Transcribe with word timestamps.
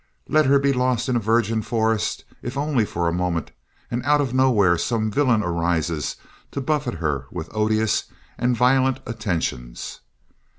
Let 0.27 0.47
her 0.47 0.57
be 0.57 0.73
lost 0.73 1.09
in 1.09 1.15
a 1.15 1.19
virgin 1.19 1.61
forest, 1.61 2.23
if 2.41 2.57
only 2.57 2.85
for 2.85 3.07
a 3.07 3.13
moment, 3.13 3.51
and 3.91 4.01
out 4.03 4.19
of 4.19 4.29
the 4.29 4.33
nowhere 4.33 4.75
some 4.79 5.11
villain 5.11 5.43
arises 5.43 6.15
to 6.49 6.59
buffet 6.59 6.95
her 6.95 7.27
with 7.29 7.53
odious 7.55 8.05
and 8.35 8.57
violent 8.57 8.99
attentions. 9.05 9.99